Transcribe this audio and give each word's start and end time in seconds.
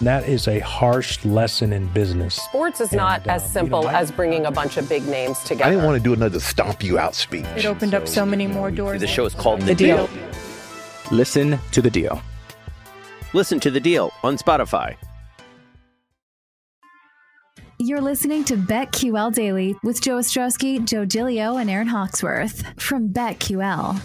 That 0.00 0.26
is 0.26 0.48
a 0.48 0.60
harsh 0.60 1.22
lesson 1.26 1.74
in 1.74 1.86
business. 1.88 2.34
Sports 2.36 2.80
is 2.80 2.92
not 2.92 3.20
And, 3.22 3.32
as 3.32 3.42
um, 3.44 3.48
simple 3.50 3.80
you 3.80 3.86
know, 3.86 3.92
I- 3.92 4.00
as 4.00 4.10
bringing 4.10 4.46
a 4.46 4.50
bunch 4.50 4.78
of 4.78 4.88
big 4.88 5.06
names 5.06 5.38
together. 5.40 5.64
I 5.64 5.70
didn't 5.70 5.84
want 5.84 5.98
to 5.98 6.02
do 6.02 6.14
another 6.14 6.40
stomp 6.40 6.82
you 6.82 6.98
out 6.98 7.14
speech. 7.14 7.44
It 7.56 7.66
opened 7.66 7.94
up 7.94 8.08
so 8.08 8.24
many 8.24 8.46
more 8.46 8.70
doors. 8.70 9.00
The 9.00 9.06
show 9.06 9.26
is 9.26 9.34
called 9.34 9.60
The, 9.60 9.66
The 9.66 9.74
deal. 9.74 10.06
Deal. 10.06 10.22
Listen 11.10 11.58
to 11.72 11.82
The 11.82 11.90
Deal. 11.90 12.22
Listen 13.34 13.60
to 13.60 13.70
The 13.70 13.80
Deal 13.80 14.10
on 14.22 14.38
Spotify. 14.38 14.96
You're 17.78 18.00
listening 18.00 18.44
to 18.44 18.56
BetQL 18.56 19.34
Daily 19.34 19.74
with 19.82 20.00
Joe 20.02 20.18
Ostrowski, 20.18 20.84
Joe 20.84 21.04
Gilio, 21.06 21.60
and 21.60 21.68
Aaron 21.70 21.88
Hawksworth 21.88 22.62
from 22.80 23.08
BetQL. 23.12 24.00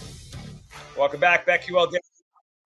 Welcome 0.96 1.20
back, 1.20 1.46
BetQL 1.46 1.90
Day 1.92 1.98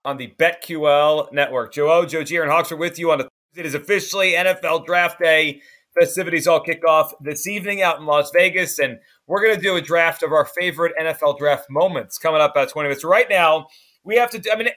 on 0.04 0.16
the 0.16 0.34
BetQL 0.38 1.32
network. 1.32 1.72
Joe 1.72 1.90
O, 1.90 2.06
Joe 2.06 2.24
G, 2.24 2.36
and 2.36 2.50
Hawks 2.50 2.72
are 2.72 2.76
with 2.76 2.98
you 2.98 3.10
on 3.12 3.20
a 3.20 3.28
It 3.56 3.66
is 3.66 3.74
officially 3.74 4.32
NFL 4.32 4.86
Draft 4.86 5.18
Day. 5.20 5.60
Festivities 5.98 6.46
all 6.46 6.60
kick 6.60 6.86
off 6.86 7.12
this 7.20 7.48
evening 7.48 7.82
out 7.82 7.98
in 7.98 8.06
Las 8.06 8.30
Vegas, 8.32 8.78
and 8.78 8.98
we're 9.26 9.42
going 9.42 9.56
to 9.56 9.60
do 9.60 9.74
a 9.74 9.80
draft 9.80 10.22
of 10.22 10.32
our 10.32 10.44
favorite 10.44 10.92
NFL 11.00 11.36
draft 11.36 11.68
moments 11.68 12.16
coming 12.16 12.40
up 12.40 12.52
about 12.52 12.68
20 12.68 12.88
minutes. 12.88 13.04
Right 13.04 13.26
now, 13.28 13.66
we 14.04 14.16
have 14.16 14.30
to. 14.30 14.38
do- 14.38 14.50
I 14.52 14.56
mean, 14.56 14.68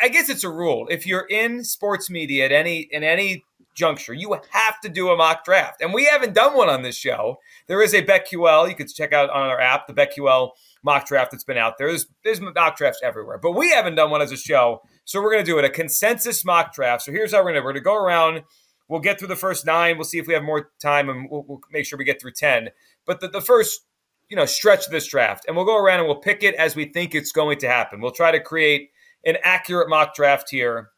I 0.00 0.08
guess 0.08 0.28
it's 0.28 0.44
a 0.44 0.48
rule. 0.50 0.86
If 0.88 1.06
you're 1.06 1.26
in 1.28 1.64
sports 1.64 2.08
media 2.08 2.44
at 2.44 2.52
any 2.52 2.88
in 2.90 3.02
any 3.02 3.44
juncture, 3.74 4.12
you 4.12 4.36
have 4.50 4.80
to 4.80 4.88
do 4.88 5.10
a 5.10 5.16
mock 5.16 5.44
draft, 5.44 5.80
and 5.80 5.92
we 5.92 6.04
haven't 6.04 6.34
done 6.34 6.56
one 6.56 6.68
on 6.68 6.82
this 6.82 6.96
show. 6.96 7.38
There 7.66 7.82
is 7.82 7.94
a 7.94 8.02
BetQL 8.02 8.68
you 8.68 8.74
can 8.74 8.88
check 8.88 9.12
out 9.12 9.30
on 9.30 9.48
our 9.48 9.60
app, 9.60 9.86
the 9.86 9.94
BetQL 9.94 10.50
mock 10.82 11.06
draft 11.06 11.30
that's 11.30 11.44
been 11.44 11.58
out 11.58 11.78
there. 11.78 11.88
There's, 11.88 12.06
there's 12.24 12.40
mock 12.40 12.76
drafts 12.76 13.00
everywhere, 13.02 13.38
but 13.38 13.52
we 13.52 13.70
haven't 13.70 13.94
done 13.94 14.10
one 14.10 14.22
as 14.22 14.32
a 14.32 14.36
show. 14.36 14.82
So 15.04 15.20
we're 15.20 15.32
going 15.32 15.44
to 15.44 15.50
do 15.50 15.58
it 15.58 15.64
a 15.64 15.70
consensus 15.70 16.44
mock 16.44 16.74
draft. 16.74 17.02
So 17.02 17.12
here's 17.12 17.32
how 17.32 17.38
we're 17.38 17.52
going 17.52 17.54
to 17.56 17.60
we're 17.60 17.72
going 17.72 17.82
to 17.82 17.84
go 17.84 17.96
around. 17.96 18.42
We'll 18.88 19.00
get 19.00 19.18
through 19.18 19.28
the 19.28 19.36
first 19.36 19.64
nine. 19.64 19.96
We'll 19.96 20.04
see 20.04 20.18
if 20.18 20.26
we 20.26 20.34
have 20.34 20.42
more 20.42 20.70
time, 20.80 21.08
and 21.08 21.28
we'll, 21.30 21.44
we'll 21.48 21.60
make 21.70 21.86
sure 21.86 21.98
we 21.98 22.04
get 22.04 22.20
through 22.20 22.32
ten. 22.32 22.68
But 23.06 23.20
the, 23.20 23.28
the 23.28 23.40
first 23.40 23.82
you 24.28 24.36
know 24.36 24.44
stretch 24.44 24.86
of 24.86 24.92
this 24.92 25.06
draft, 25.06 25.44
and 25.46 25.56
we'll 25.56 25.64
go 25.64 25.76
around 25.76 26.00
and 26.00 26.08
we'll 26.08 26.16
pick 26.16 26.42
it 26.42 26.54
as 26.56 26.76
we 26.76 26.86
think 26.86 27.14
it's 27.14 27.32
going 27.32 27.58
to 27.60 27.68
happen. 27.68 28.00
We'll 28.00 28.12
try 28.12 28.32
to 28.32 28.40
create 28.40 28.90
an 29.24 29.36
accurate 29.42 29.88
mock 29.88 30.14
draft 30.14 30.50
here 30.50 30.91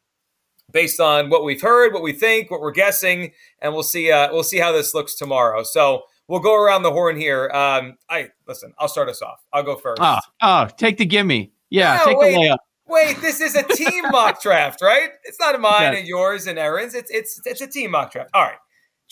based 0.71 0.99
on 0.99 1.29
what 1.29 1.43
we've 1.43 1.61
heard, 1.61 1.93
what 1.93 2.01
we 2.03 2.13
think, 2.13 2.49
what 2.51 2.61
we're 2.61 2.71
guessing, 2.71 3.31
and 3.61 3.73
we'll 3.73 3.83
see. 3.83 4.11
Uh, 4.11 4.31
we'll 4.31 4.43
see 4.43 4.57
how 4.59 4.71
this 4.71 4.93
looks 4.93 5.15
tomorrow. 5.15 5.63
So 5.63 6.03
we'll 6.27 6.39
go 6.39 6.55
around 6.55 6.83
the 6.83 6.91
horn 6.91 7.17
here. 7.17 7.49
Um, 7.53 7.97
I 8.09 8.29
listen. 8.47 8.73
I'll 8.79 8.87
start 8.87 9.09
us 9.09 9.21
off. 9.21 9.39
I'll 9.53 9.63
go 9.63 9.75
first. 9.75 10.01
Oh, 10.01 10.19
oh, 10.41 10.67
take 10.77 10.97
the 10.97 11.05
gimme. 11.05 11.51
Yeah, 11.69 11.97
No, 11.97 12.05
take 12.05 12.17
wait. 12.17 12.33
the 12.33 12.39
layup. 12.39 12.57
Wait, 12.87 13.19
this 13.21 13.41
is 13.41 13.55
a 13.55 13.63
team 13.63 14.03
mock 14.11 14.41
draft, 14.41 14.81
right? 14.81 15.09
It's 15.23 15.39
not 15.39 15.59
mine 15.59 15.81
Yes. 15.93 15.99
and 15.99 16.07
yours 16.07 16.45
and 16.47 16.59
Aaron's. 16.59 16.93
It's 16.93 17.09
it's 17.09 17.41
it's 17.45 17.61
a 17.61 17.67
team 17.67 17.91
mock 17.91 18.11
draft. 18.11 18.29
All 18.33 18.43
right. 18.43 18.57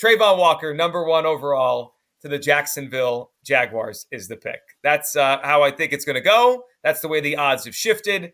Travon 0.01 0.38
Walker, 0.38 0.73
number 0.73 1.03
one 1.06 1.25
overall 1.25 1.95
to 2.22 2.27
the 2.27 2.39
Jacksonville 2.39 3.31
Jaguars, 3.44 4.06
is 4.11 4.27
the 4.27 4.35
pick. 4.38 4.59
That's 4.83 5.16
uh, 5.16 5.39
how 5.44 5.61
I 5.63 5.72
think 5.72 5.91
it's 5.94 6.06
going 6.06 6.16
to 6.16 6.22
go. 6.22 6.63
That's 6.83 7.01
the 7.01 7.07
way 7.07 7.19
the 7.19 7.35
odds 7.38 7.66
have 7.66 7.75
shifted. 7.75 8.33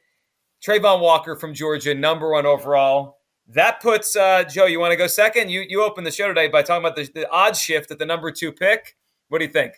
Travon 0.65 0.99
Walker 1.01 1.35
from 1.35 1.53
Georgia, 1.53 1.93
number 1.95 2.29
one 2.31 2.45
overall. 2.45 3.18
That 3.49 3.81
puts 3.81 4.15
uh, 4.15 4.43
Joe. 4.43 4.65
You 4.65 4.79
want 4.79 4.91
to 4.91 4.97
go 4.97 5.07
second? 5.07 5.49
You 5.49 5.65
you 5.67 5.83
opened 5.83 6.05
the 6.05 6.11
show 6.11 6.27
today 6.27 6.47
by 6.47 6.61
talking 6.61 6.85
about 6.85 6.95
the, 6.95 7.09
the 7.13 7.29
odds 7.29 7.59
shift 7.59 7.89
at 7.89 7.97
the 7.97 8.05
number 8.05 8.31
two 8.31 8.51
pick. 8.51 8.95
What 9.29 9.39
do 9.39 9.45
you 9.45 9.51
think? 9.51 9.73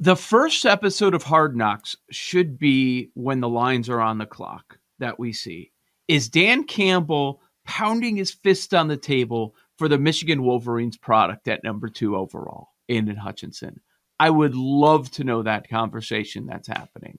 The 0.00 0.16
first 0.16 0.66
episode 0.66 1.14
of 1.14 1.22
Hard 1.22 1.56
Knocks 1.56 1.96
should 2.10 2.58
be 2.58 3.10
when 3.14 3.40
the 3.40 3.48
lines 3.48 3.88
are 3.88 4.00
on 4.00 4.18
the 4.18 4.26
clock 4.26 4.78
that 4.98 5.18
we 5.18 5.32
see. 5.32 5.72
Is 6.08 6.28
Dan 6.28 6.64
Campbell 6.64 7.40
pounding 7.64 8.16
his 8.16 8.32
fist 8.32 8.74
on 8.74 8.88
the 8.88 8.96
table 8.96 9.54
for 9.78 9.88
the 9.88 9.98
Michigan 9.98 10.42
Wolverines 10.42 10.98
product 10.98 11.48
at 11.48 11.64
number 11.64 11.88
two 11.88 12.16
overall, 12.16 12.70
Aidan 12.88 13.16
Hutchinson? 13.16 13.80
I 14.18 14.30
would 14.30 14.54
love 14.54 15.10
to 15.12 15.24
know 15.24 15.42
that 15.42 15.68
conversation 15.68 16.46
that's 16.46 16.68
happening. 16.68 17.18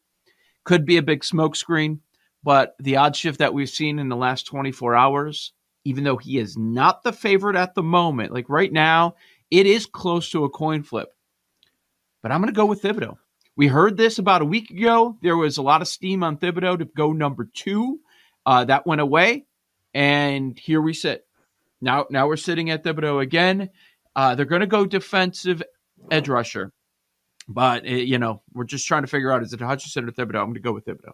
Could 0.63 0.85
be 0.85 0.97
a 0.97 1.01
big 1.01 1.21
smokescreen, 1.21 1.99
but 2.43 2.75
the 2.79 2.97
odd 2.97 3.15
shift 3.15 3.39
that 3.39 3.53
we've 3.53 3.69
seen 3.69 3.99
in 3.99 4.09
the 4.09 4.15
last 4.15 4.45
24 4.47 4.95
hours, 4.95 5.53
even 5.85 6.03
though 6.03 6.17
he 6.17 6.37
is 6.37 6.57
not 6.57 7.03
the 7.03 7.13
favorite 7.13 7.55
at 7.55 7.75
the 7.75 7.83
moment, 7.83 8.33
like 8.33 8.49
right 8.49 8.71
now, 8.71 9.15
it 9.51 9.65
is 9.65 9.85
close 9.85 10.29
to 10.31 10.43
a 10.43 10.49
coin 10.49 10.83
flip 10.83 11.13
but 12.21 12.33
I'm 12.33 12.41
going 12.41 12.53
to 12.53 12.57
go 12.57 12.65
with 12.65 12.81
Thibodeaux. 12.81 13.17
We 13.55 13.67
heard 13.67 13.95
this 13.95 14.19
about 14.19 14.41
a 14.41 14.45
week 14.45 14.69
ago. 14.69 15.17
There 15.21 15.37
was 15.37 15.57
a 15.57 15.61
lot 15.61 15.81
of 15.81 15.87
steam 15.87 16.23
on 16.23 16.37
Thibodeaux 16.37 16.79
to 16.79 16.85
go 16.85 17.13
number 17.13 17.47
two. 17.53 18.01
Uh, 18.45 18.65
that 18.65 18.85
went 18.85 18.99
away, 18.99 19.45
and 19.93 20.59
here 20.59 20.81
we 20.81 20.93
sit. 20.93 21.25
Now, 21.79 22.05
now 22.09 22.27
we're 22.27 22.35
sitting 22.35 22.69
at 22.69 22.83
Thibodeaux 22.83 23.21
again. 23.21 23.69
Uh, 24.13 24.35
they're 24.35 24.45
going 24.45 24.59
to 24.59 24.67
go 24.67 24.85
defensive 24.85 25.63
edge 26.11 26.27
rusher, 26.27 26.73
but 27.47 27.85
uh, 27.85 27.89
you 27.89 28.19
know 28.19 28.41
we're 28.53 28.65
just 28.65 28.87
trying 28.87 29.03
to 29.03 29.07
figure 29.07 29.31
out 29.31 29.43
is 29.43 29.53
it 29.53 29.61
Hutchinson 29.61 30.07
or 30.07 30.11
Thibodeaux? 30.11 30.39
I'm 30.39 30.47
going 30.47 30.55
to 30.55 30.59
go 30.59 30.73
with 30.73 30.85
Thibodeaux. 30.85 31.13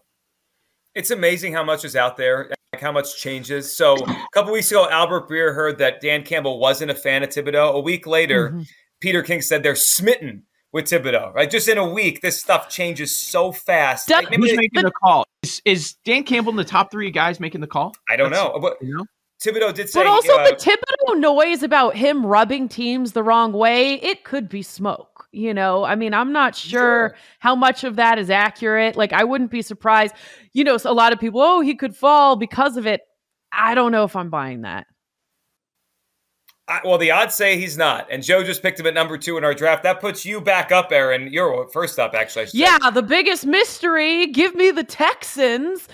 It's 0.94 1.10
amazing 1.10 1.52
how 1.52 1.64
much 1.64 1.84
is 1.84 1.96
out 1.96 2.16
there, 2.16 2.50
like 2.72 2.80
how 2.80 2.92
much 2.92 3.16
changes. 3.20 3.72
So 3.74 3.96
a 3.96 4.26
couple 4.32 4.52
weeks 4.52 4.70
ago, 4.70 4.88
Albert 4.88 5.28
Breer 5.28 5.54
heard 5.54 5.78
that 5.78 6.00
Dan 6.00 6.22
Campbell 6.22 6.58
wasn't 6.60 6.90
a 6.90 6.94
fan 6.94 7.22
of 7.22 7.30
Thibodeaux. 7.30 7.74
A 7.74 7.80
week 7.80 8.06
later, 8.06 8.60
Peter 9.00 9.22
King 9.22 9.42
said 9.42 9.62
they're 9.64 9.74
smitten 9.74 10.44
with 10.72 10.84
Thibodeaux. 10.86 11.34
Right, 11.34 11.50
just 11.50 11.68
in 11.68 11.78
a 11.78 11.88
week, 11.88 12.20
this 12.20 12.40
stuff 12.40 12.68
changes 12.68 13.16
so 13.16 13.50
fast. 13.52 14.06
Doug- 14.08 14.24
Like, 14.24 14.34
Who's 14.34 14.56
making 14.56 14.82
the 14.82 14.92
call? 14.92 15.24
Is, 15.42 15.60
is 15.64 15.94
Dan 16.04 16.22
Campbell 16.22 16.50
in 16.50 16.56
the 16.56 16.64
top 16.64 16.90
three 16.90 17.10
guys 17.10 17.40
making 17.40 17.60
the 17.60 17.66
call? 17.66 17.92
I 18.08 18.16
don't 18.16 18.30
That's- 18.30 18.52
know, 18.54 18.58
but 18.60 18.76
You 18.80 18.96
know? 18.96 19.04
Thibodeaux 19.42 19.74
did 19.74 19.88
say. 19.90 20.00
But 20.00 20.06
also 20.06 20.32
uh, 20.38 20.48
the 20.50 20.56
Thibodeaux 20.56 21.20
noise 21.20 21.62
about 21.62 21.96
him 21.96 22.24
rubbing 22.24 22.68
teams 22.68 23.12
the 23.12 23.22
wrong 23.22 23.52
way, 23.52 23.94
it 23.94 24.24
could 24.24 24.48
be 24.48 24.62
smoke. 24.62 25.13
You 25.34 25.52
know, 25.54 25.84
I 25.84 25.94
mean, 25.96 26.14
I'm 26.14 26.32
not 26.32 26.54
sure, 26.54 27.10
Sure. 27.10 27.14
how 27.40 27.54
much 27.54 27.84
of 27.84 27.96
that 27.96 28.18
is 28.18 28.30
accurate. 28.30 28.96
Like, 28.96 29.12
I 29.12 29.24
wouldn't 29.24 29.50
be 29.50 29.62
surprised. 29.62 30.14
You 30.52 30.64
know, 30.64 30.78
a 30.84 30.92
lot 30.94 31.12
of 31.12 31.18
people, 31.20 31.40
oh, 31.40 31.60
he 31.60 31.74
could 31.74 31.96
fall 31.96 32.36
because 32.36 32.76
of 32.76 32.86
it. 32.86 33.00
I 33.52 33.74
don't 33.74 33.92
know 33.92 34.04
if 34.04 34.16
I'm 34.16 34.30
buying 34.30 34.62
that. 34.62 34.86
I, 36.66 36.80
well, 36.82 36.96
the 36.96 37.10
odds 37.10 37.34
say 37.34 37.58
he's 37.58 37.76
not, 37.76 38.06
and 38.10 38.22
Joe 38.22 38.42
just 38.42 38.62
picked 38.62 38.80
him 38.80 38.86
at 38.86 38.94
number 38.94 39.18
two 39.18 39.36
in 39.36 39.44
our 39.44 39.52
draft. 39.52 39.82
That 39.82 40.00
puts 40.00 40.24
you 40.24 40.40
back 40.40 40.72
up, 40.72 40.90
Aaron. 40.92 41.30
You're 41.30 41.68
first 41.68 41.98
up, 41.98 42.14
actually. 42.14 42.46
Should 42.46 42.52
say. 42.52 42.58
Yeah, 42.60 42.90
the 42.90 43.02
biggest 43.02 43.44
mystery. 43.44 44.28
Give 44.28 44.54
me 44.54 44.70
the 44.70 44.84
Texans. 44.84 45.88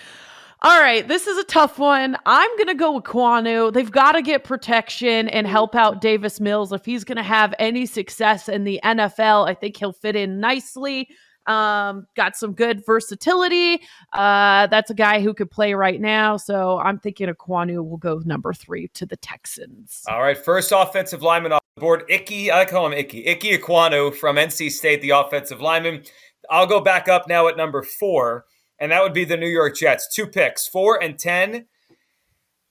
All 0.62 0.78
right, 0.78 1.08
this 1.08 1.26
is 1.26 1.38
a 1.38 1.44
tough 1.44 1.78
one. 1.78 2.18
I'm 2.26 2.54
going 2.58 2.66
to 2.66 2.74
go 2.74 2.92
with 2.92 3.04
Kwanu. 3.04 3.72
They've 3.72 3.90
got 3.90 4.12
to 4.12 4.20
get 4.20 4.44
protection 4.44 5.26
and 5.30 5.46
help 5.46 5.74
out 5.74 6.02
Davis 6.02 6.38
Mills. 6.38 6.70
If 6.70 6.84
he's 6.84 7.02
going 7.02 7.16
to 7.16 7.22
have 7.22 7.54
any 7.58 7.86
success 7.86 8.46
in 8.46 8.64
the 8.64 8.78
NFL, 8.84 9.48
I 9.48 9.54
think 9.54 9.78
he'll 9.78 9.94
fit 9.94 10.16
in 10.16 10.38
nicely. 10.38 11.08
Um, 11.46 12.06
got 12.14 12.36
some 12.36 12.52
good 12.52 12.84
versatility. 12.84 13.80
Uh, 14.12 14.66
that's 14.66 14.90
a 14.90 14.94
guy 14.94 15.22
who 15.22 15.32
could 15.32 15.50
play 15.50 15.72
right 15.72 15.98
now. 15.98 16.36
So 16.36 16.78
I'm 16.78 16.98
thinking 16.98 17.28
Kwanu 17.28 17.82
will 17.88 17.96
go 17.96 18.20
number 18.26 18.52
three 18.52 18.88
to 18.88 19.06
the 19.06 19.16
Texans. 19.16 20.02
All 20.08 20.20
right, 20.20 20.36
first 20.36 20.72
offensive 20.76 21.22
lineman 21.22 21.52
off 21.52 21.62
the 21.76 21.80
board, 21.80 22.04
Icky. 22.10 22.52
I 22.52 22.66
call 22.66 22.86
him 22.86 22.92
Icky. 22.92 23.24
Icky 23.24 23.56
Ekwonu 23.56 24.14
from 24.14 24.36
NC 24.36 24.70
State, 24.72 25.00
the 25.00 25.10
offensive 25.10 25.62
lineman. 25.62 26.02
I'll 26.50 26.66
go 26.66 26.80
back 26.80 27.08
up 27.08 27.28
now 27.28 27.48
at 27.48 27.56
number 27.56 27.82
four, 27.82 28.44
and 28.80 28.90
that 28.92 29.02
would 29.02 29.12
be 29.12 29.24
the 29.24 29.36
New 29.36 29.48
York 29.48 29.76
Jets. 29.76 30.08
Two 30.14 30.26
picks, 30.26 30.66
four 30.66 31.02
and 31.02 31.18
ten. 31.18 31.66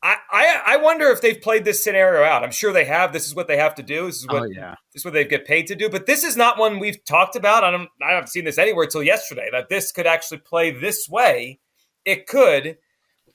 I, 0.01 0.15
I 0.31 0.61
I 0.65 0.77
wonder 0.77 1.07
if 1.07 1.21
they've 1.21 1.41
played 1.41 1.65
this 1.65 1.83
scenario 1.83 2.23
out. 2.23 2.43
I'm 2.43 2.51
sure 2.51 2.71
they 2.71 2.85
have. 2.85 3.11
This 3.11 3.27
is 3.27 3.35
what 3.35 3.47
they 3.47 3.57
have 3.57 3.75
to 3.75 3.83
do. 3.83 4.05
This 4.05 4.17
is 4.17 4.27
what 4.27 4.43
Oh 4.43 4.45
yeah. 4.45 4.75
this 4.93 5.01
is 5.01 5.05
what 5.05 5.13
they 5.13 5.25
get 5.25 5.45
paid 5.45 5.67
to 5.67 5.75
do. 5.75 5.89
But 5.89 6.05
this 6.05 6.23
is 6.23 6.37
not 6.37 6.57
one 6.57 6.79
we've 6.79 7.03
talked 7.03 7.35
about. 7.35 7.63
I 7.65 7.71
don't 7.71 7.89
I 8.01 8.11
haven't 8.13 8.27
seen 8.29 8.45
this 8.45 8.57
anywhere 8.57 8.85
until 8.85 9.03
yesterday 9.03 9.49
that 9.51 9.67
this 9.69 9.91
could 9.91 10.07
actually 10.07 10.37
play 10.39 10.71
this 10.71 11.07
way. 11.09 11.59
It 12.05 12.27
could. 12.27 12.77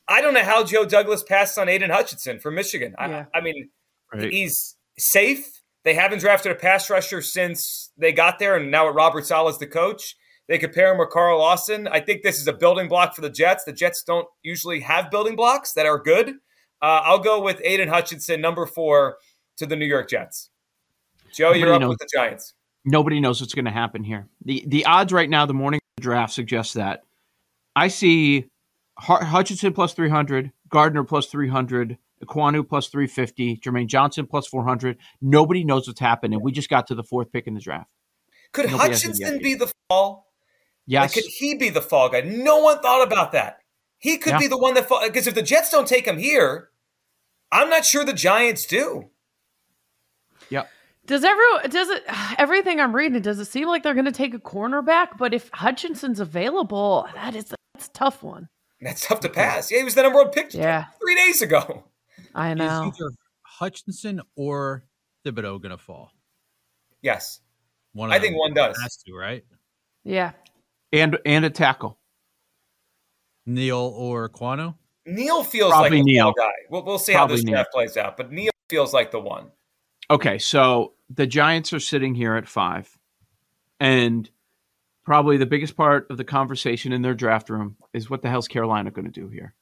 I 0.09 0.21
don't 0.23 0.33
know 0.35 0.43
how 0.43 0.65
Joe 0.65 0.85
Douglas 0.87 1.23
passed 1.23 1.59
on 1.59 1.69
Aidan 1.69 1.91
Hutchinson 1.91 2.39
from 2.39 2.55
Michigan. 2.55 2.95
Yeah. 2.99 3.27
I, 3.35 3.39
I 3.39 3.41
mean, 3.43 3.69
Right. 4.13 4.31
he's 4.33 4.77
safe. 4.99 5.45
They 5.83 5.93
haven't 5.95 6.21
drafted 6.21 6.53
a 6.53 6.55
pass 6.55 6.89
rusher 6.89 7.21
since 7.21 7.91
they 7.99 8.13
got 8.13 8.39
there, 8.39 8.57
and 8.57 8.71
now 8.71 8.87
with 8.87 8.95
Robert 8.97 9.27
Saleh's 9.27 9.59
the 9.59 9.67
coach. 9.67 10.15
They 10.49 10.59
could 10.59 10.73
pair 10.73 10.93
him 10.93 10.99
with 10.99 11.11
Carl 11.11 11.39
Lawson. 11.39 11.89
I 11.89 12.01
think 12.01 12.23
this 12.23 12.39
is 12.39 12.47
a 12.47 12.53
building 12.53 12.89
block 12.89 13.15
for 13.15 13.23
the 13.23 13.31
Jets. 13.31 13.65
The 13.65 13.73
Jets 13.73 14.03
don't 14.03 14.27
usually 14.43 14.81
have 14.81 15.11
building 15.11 15.37
blocks 15.37 15.73
that 15.73 15.87
are 15.87 15.99
good. 15.99 16.29
Uh, 16.83 17.01
I'll 17.03 17.19
go 17.19 17.41
with 17.43 17.61
Aidan 17.65 17.89
Hutchinson, 17.89 18.41
number 18.43 18.67
four, 18.67 19.17
to 19.57 19.67
the 19.67 19.75
New 19.75 19.87
York 19.87 20.11
Jets. 20.11 20.51
Joe, 21.33 21.53
you're 21.53 21.73
up 21.73 21.81
knows. 21.81 21.91
with 21.91 21.99
the 21.99 22.09
Giants. 22.13 22.55
Nobody 22.85 23.21
knows 23.21 23.41
what's 23.41 23.55
going 23.55 23.65
to 23.65 23.71
happen 23.71 24.05
here. 24.05 24.29
the 24.45 24.63
The 24.67 24.85
odds 24.85 25.13
right 25.13 25.31
now, 25.31 25.47
the 25.47 25.55
morning 25.55 25.81
draft 25.99 26.35
suggests 26.35 26.75
that. 26.75 27.05
I 27.75 27.89
see 27.89 28.51
Hutchinson 28.99 29.73
plus 29.73 29.95
three 29.95 30.11
hundred, 30.11 30.53
Gardner 30.69 31.05
plus 31.05 31.27
three 31.27 31.49
hundred, 31.49 31.97
Ekwonu 32.23 32.69
plus 32.69 32.89
three 32.89 33.07
fifty, 33.07 33.57
Jermaine 33.57 33.87
Johnson 33.87 34.27
plus 34.27 34.47
four 34.47 34.65
hundred. 34.65 34.99
Nobody 35.23 35.65
knows 35.65 35.89
what's 35.89 36.01
happening. 36.01 36.41
We 36.43 36.53
just 36.53 36.69
got 36.69 36.87
to 36.89 36.95
the 36.95 37.03
fourth 37.03 37.33
pick 37.33 37.47
in 37.47 37.55
the 37.55 37.61
draft. 37.61 37.91
Could 38.53 38.71
Nobody 38.71 38.93
Hutchinson 38.93 39.39
be 39.39 39.55
the 39.55 39.73
fall? 39.89 40.31
Yes, 40.87 41.03
Like, 41.03 41.25
could 41.25 41.31
he 41.31 41.55
be 41.55 41.71
the 41.71 41.83
fall 41.83 42.09
guy? 42.09 42.21
No 42.21 42.59
one 42.59 42.81
thought 42.81 43.07
about 43.07 43.33
that. 43.33 43.59
He 43.99 44.19
could 44.19 44.33
Yeah. 44.35 44.39
be 44.39 44.47
the 44.49 44.59
one 44.59 44.75
that 44.75 44.87
fall 44.87 45.01
because 45.07 45.27
if 45.27 45.35
the 45.35 45.43
Jets 45.43 45.71
don't 45.71 45.89
take 45.89 46.07
him 46.07 46.19
here, 46.19 46.71
I'm 47.51 47.71
not 47.71 47.85
sure 47.85 48.05
the 48.05 48.13
Giants 48.13 48.67
do. 48.67 49.11
Yep. 50.51 50.69
Does 51.07 51.25
everyone 51.25 51.71
does 51.71 51.89
it 51.89 52.05
everything 52.39 52.81
I'm 52.81 52.95
reading? 52.95 53.23
Does 53.23 53.39
it 53.39 53.47
seem 53.47 53.69
like 53.69 53.83
they're 53.83 53.95
going 53.95 54.05
to 54.05 54.13
take 54.13 54.35
a 54.35 54.39
cornerback? 54.39 55.17
But 55.17 55.33
if 55.33 55.51
Hutchinson's 55.53 56.21
available, 56.21 57.09
that 57.15 57.35
is 57.35 57.55
that's 57.75 57.89
a 57.89 57.93
tough 57.93 58.23
one. 58.23 58.49
That's 58.81 59.07
tough 59.07 59.21
to 59.21 59.29
mm-hmm. 59.29 59.35
pass. 59.35 59.71
Yeah, 59.71 59.79
he 59.79 59.85
was 59.85 59.95
the 59.95 60.03
number 60.03 60.19
one 60.19 60.31
pick 60.31 60.53
Yeah. 60.53 60.87
three 61.01 61.15
days 61.15 61.41
ago. 61.43 61.85
I 62.35 62.53
Is 62.53 62.59
know. 62.59 62.93
either 62.95 63.11
Hutchinson 63.43 64.21
or 64.37 64.85
Thibodeaux 65.25 65.61
going 65.63 65.71
to 65.71 65.79
fall? 65.79 66.11
Yes, 67.01 67.41
One. 67.93 68.13
I 68.13 68.19
think 68.19 68.37
one 68.37 68.55
does. 68.55 68.81
Has 68.81 68.97
to, 69.07 69.15
right? 69.15 69.45
Yeah. 70.05 70.33
And 70.95 71.19
and 71.27 71.45
a 71.45 71.51
tackle. 71.51 71.99
Neal 73.47 73.93
or 73.97 74.29
Quano? 74.29 74.79
Neal 75.07 75.45
feels 75.45 75.73
Probably 75.73 75.99
like 75.99 76.07
the 76.07 76.13
Neal. 76.13 76.33
guy. 76.33 76.53
We'll, 76.71 76.85
we'll 76.85 76.99
see 76.99 77.13
how 77.13 77.27
this 77.27 77.43
Neal. 77.43 77.55
draft 77.55 77.73
plays 77.73 77.97
out, 77.97 78.17
but 78.17 78.33
Neal 78.33 78.53
feels 78.71 78.95
like 78.95 79.11
the 79.11 79.21
one. 79.21 79.51
Okay, 80.11 80.39
so 80.39 80.93
the 81.11 81.27
Giants 81.27 81.73
are 81.73 81.81
sitting 81.81 82.15
here 82.15 82.37
at 82.37 82.49
five, 82.49 82.97
and 83.81 84.31
probably 85.05 85.37
the 85.37 85.47
biggest 85.47 85.77
part 85.77 86.07
of 86.11 86.17
the 86.17 86.25
conversation 86.25 86.93
in 86.93 87.03
their 87.03 87.15
draft 87.15 87.51
room 87.51 87.77
is 87.93 88.09
what 88.09 88.23
the 88.23 88.31
hell's 88.31 88.49
Carolina 88.49 88.91
going 88.91 89.05
to 89.05 89.11
do 89.11 89.29
here? 89.29 89.55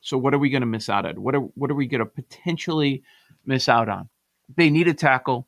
So 0.00 0.16
what 0.16 0.34
are 0.34 0.38
we 0.38 0.50
going 0.50 0.62
to 0.62 0.66
miss 0.66 0.88
out 0.88 1.06
on? 1.06 1.22
What 1.22 1.34
are 1.34 1.40
what 1.40 1.70
are 1.70 1.74
we 1.74 1.86
going 1.86 2.00
to 2.00 2.06
potentially 2.06 3.02
miss 3.44 3.68
out 3.68 3.88
on? 3.88 4.08
They 4.56 4.70
need 4.70 4.88
a 4.88 4.94
tackle. 4.94 5.46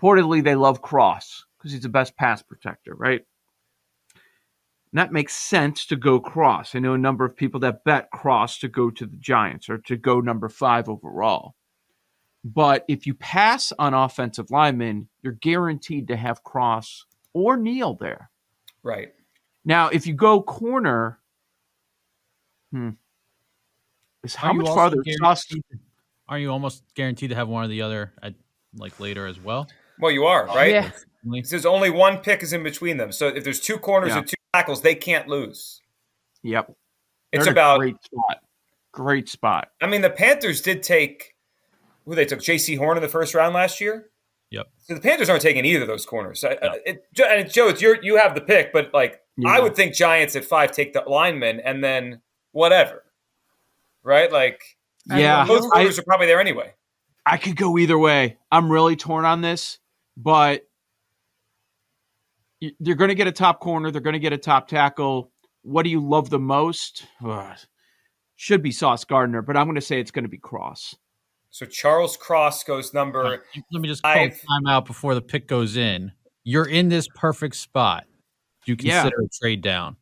Reportedly, 0.00 0.42
they 0.42 0.54
love 0.54 0.82
Cross 0.82 1.44
because 1.56 1.72
he's 1.72 1.82
the 1.82 1.88
best 1.88 2.16
pass 2.16 2.42
protector, 2.42 2.94
right? 2.94 3.24
And 4.96 5.02
that 5.02 5.12
makes 5.12 5.36
sense 5.36 5.84
to 5.88 5.96
go 5.96 6.18
Cross. 6.18 6.74
I 6.74 6.78
know 6.78 6.94
a 6.94 6.98
number 6.98 7.26
of 7.26 7.36
people 7.36 7.60
that 7.60 7.84
bet 7.84 8.10
Cross 8.12 8.60
to 8.60 8.68
go 8.68 8.88
to 8.88 9.04
the 9.04 9.16
Giants 9.18 9.68
or 9.68 9.76
to 9.76 9.94
go 9.94 10.20
number 10.20 10.48
five 10.48 10.88
overall. 10.88 11.54
But 12.42 12.82
if 12.88 13.06
you 13.06 13.12
pass 13.12 13.74
on 13.78 13.92
offensive 13.92 14.50
linemen, 14.50 15.08
you're 15.20 15.34
guaranteed 15.34 16.08
to 16.08 16.16
have 16.16 16.42
Cross 16.44 17.04
or 17.34 17.58
Neal 17.58 17.92
there. 17.92 18.30
Right. 18.82 19.12
Now, 19.66 19.88
if 19.88 20.06
you 20.06 20.14
go 20.14 20.40
corner, 20.40 21.18
hmm, 22.72 22.92
is 24.24 24.34
how 24.34 24.48
Are 24.48 24.54
you 24.54 24.60
much 24.60 24.68
farther 24.68 24.96
Sauce? 25.20 25.44
guaranteed- 25.44 25.80
Are 26.26 26.38
you 26.38 26.50
almost 26.50 26.84
guaranteed 26.94 27.28
to 27.28 27.36
have 27.36 27.48
one 27.48 27.66
or 27.66 27.68
the 27.68 27.82
other 27.82 28.14
at 28.22 28.32
like 28.74 28.98
later 28.98 29.26
as 29.26 29.38
well? 29.38 29.68
Well, 30.00 30.10
you 30.10 30.24
are 30.24 30.46
right. 30.46 30.72
Yeah. 30.72 30.90
Says 31.42 31.66
only 31.66 31.90
one 31.90 32.18
pick 32.18 32.42
is 32.42 32.52
in 32.52 32.62
between 32.62 32.96
them. 32.96 33.12
So 33.12 33.28
if 33.28 33.44
there's 33.44 33.60
two 33.60 33.78
corners 33.78 34.10
Yeah. 34.10 34.18
and 34.18 34.26
two 34.28 34.34
tackles, 34.54 34.82
they 34.82 34.94
can't 34.94 35.28
lose. 35.28 35.80
Yep, 36.42 36.72
It's 37.32 37.44
They're 37.44 37.52
about. 37.52 37.78
great 37.80 38.02
spot. 38.04 38.38
Great 38.92 39.28
spot. 39.28 39.70
I 39.82 39.86
mean, 39.86 40.00
the 40.00 40.10
Panthers 40.10 40.60
did 40.62 40.82
take 40.82 41.34
who 42.04 42.14
they 42.14 42.24
took 42.24 42.38
Jaycee 42.38 42.78
Horn 42.78 42.96
in 42.96 43.02
the 43.02 43.08
first 43.08 43.34
round 43.34 43.54
last 43.54 43.80
year. 43.80 44.10
Yep. 44.50 44.68
So 44.84 44.94
the 44.94 45.00
Panthers 45.00 45.28
aren't 45.28 45.42
taking 45.42 45.64
either 45.64 45.82
of 45.82 45.88
those 45.88 46.06
corners. 46.06 46.44
I- 46.44 46.50
I- 46.62 46.80
it, 46.86 47.04
and 47.28 47.50
Joe, 47.52 47.66
it's 47.68 47.82
your 47.82 48.00
you 48.02 48.16
have 48.16 48.34
the 48.36 48.40
pick, 48.40 48.72
but 48.72 48.94
like 48.94 49.20
I 49.44 49.60
would 49.60 49.74
think 49.74 49.94
Giants 49.94 50.36
at 50.36 50.44
five 50.44 50.70
take 50.70 50.92
the 50.92 51.02
linemen 51.06 51.60
and 51.60 51.82
then 51.82 52.22
whatever, 52.52 53.04
right? 54.04 54.30
Like 54.30 54.62
Yeah, 55.06 55.44
those 55.46 55.66
I, 55.66 55.68
corners 55.68 55.98
are 55.98 56.04
probably 56.04 56.26
there 56.28 56.40
anyway. 56.40 56.72
I 57.26 57.36
could 57.38 57.56
go 57.56 57.76
either 57.76 57.98
way. 57.98 58.38
I'm 58.52 58.70
really 58.70 58.94
torn 58.96 59.24
on 59.24 59.40
this, 59.40 59.78
but 60.16 60.64
they're 62.80 62.94
going 62.94 63.08
to 63.08 63.14
get 63.14 63.26
a 63.26 63.32
top 63.32 63.60
corner. 63.60 63.90
They're 63.90 64.00
going 64.00 64.14
to 64.14 64.18
get 64.20 64.32
a 64.32 64.38
top 64.38 64.68
tackle. 64.68 65.30
What 65.62 65.82
do 65.82 65.90
you 65.90 66.00
love 66.00 66.30
the 66.30 66.38
most? 66.38 67.06
Ugh. 67.24 67.56
Should 68.36 68.62
be 68.62 68.70
Sauce 68.70 69.04
Gardner, 69.04 69.42
but 69.42 69.56
I'm 69.56 69.66
going 69.66 69.76
to 69.76 69.80
say 69.80 69.98
it's 69.98 70.10
going 70.10 70.24
to 70.24 70.28
be 70.28 70.38
Cross. 70.38 70.96
So 71.50 71.64
Charles 71.64 72.16
Cross 72.16 72.64
goes 72.64 72.92
number. 72.92 73.42
Let 73.72 73.80
me 73.80 73.88
just 73.88 74.02
call 74.02 74.12
Five. 74.12 74.32
time 74.32 74.66
out 74.66 74.84
before 74.84 75.14
the 75.14 75.22
pick 75.22 75.48
goes 75.48 75.76
in. 75.76 76.12
You're 76.44 76.68
in 76.68 76.88
this 76.88 77.08
perfect 77.14 77.56
spot. 77.56 78.04
Do 78.64 78.72
you 78.72 78.76
Yeah. 78.80 79.02
consider 79.02 79.22
a 79.22 79.28
trade 79.40 79.62
down? 79.62 79.96